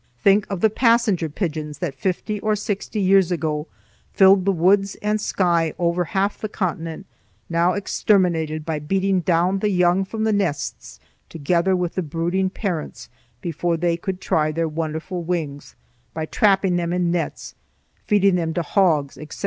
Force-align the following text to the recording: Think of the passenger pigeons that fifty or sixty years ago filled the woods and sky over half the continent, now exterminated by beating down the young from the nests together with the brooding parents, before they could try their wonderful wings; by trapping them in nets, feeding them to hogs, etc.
Think 0.23 0.47
of 0.49 0.61
the 0.61 0.71
passenger 0.71 1.29
pigeons 1.29 1.77
that 1.77 1.93
fifty 1.93 2.39
or 2.39 2.55
sixty 2.55 2.99
years 2.99 3.31
ago 3.31 3.67
filled 4.11 4.45
the 4.45 4.51
woods 4.51 4.95
and 4.99 5.21
sky 5.21 5.75
over 5.77 6.05
half 6.05 6.39
the 6.39 6.49
continent, 6.49 7.05
now 7.51 7.73
exterminated 7.73 8.65
by 8.65 8.79
beating 8.79 9.19
down 9.19 9.59
the 9.59 9.69
young 9.69 10.03
from 10.03 10.23
the 10.23 10.33
nests 10.33 10.99
together 11.29 11.75
with 11.75 11.93
the 11.93 12.01
brooding 12.01 12.49
parents, 12.49 13.09
before 13.41 13.77
they 13.77 13.95
could 13.95 14.19
try 14.19 14.51
their 14.51 14.67
wonderful 14.67 15.21
wings; 15.21 15.75
by 16.15 16.25
trapping 16.25 16.77
them 16.77 16.91
in 16.91 17.11
nets, 17.11 17.53
feeding 18.07 18.33
them 18.33 18.55
to 18.55 18.63
hogs, 18.63 19.19
etc. 19.19 19.39